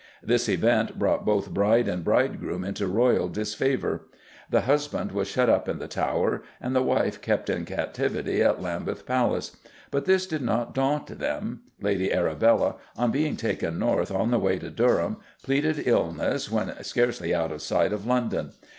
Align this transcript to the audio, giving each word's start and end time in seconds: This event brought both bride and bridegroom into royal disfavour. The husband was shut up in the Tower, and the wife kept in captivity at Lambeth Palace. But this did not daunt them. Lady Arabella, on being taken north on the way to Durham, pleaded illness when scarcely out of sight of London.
This 0.23 0.49
event 0.49 0.97
brought 0.97 1.25
both 1.27 1.53
bride 1.53 1.87
and 1.87 2.03
bridegroom 2.03 2.63
into 2.63 2.87
royal 2.87 3.27
disfavour. 3.27 4.07
The 4.49 4.61
husband 4.61 5.11
was 5.11 5.27
shut 5.27 5.47
up 5.47 5.69
in 5.69 5.77
the 5.77 5.87
Tower, 5.87 6.41
and 6.59 6.75
the 6.75 6.81
wife 6.81 7.21
kept 7.21 7.51
in 7.51 7.65
captivity 7.65 8.41
at 8.41 8.59
Lambeth 8.59 9.05
Palace. 9.05 9.55
But 9.91 10.05
this 10.05 10.25
did 10.25 10.41
not 10.41 10.73
daunt 10.73 11.19
them. 11.19 11.61
Lady 11.79 12.11
Arabella, 12.11 12.77
on 12.97 13.11
being 13.11 13.37
taken 13.37 13.77
north 13.77 14.09
on 14.09 14.31
the 14.31 14.39
way 14.39 14.57
to 14.57 14.71
Durham, 14.71 15.17
pleaded 15.43 15.85
illness 15.85 16.49
when 16.49 16.83
scarcely 16.83 17.35
out 17.35 17.51
of 17.51 17.61
sight 17.61 17.93
of 17.93 18.07
London. 18.07 18.53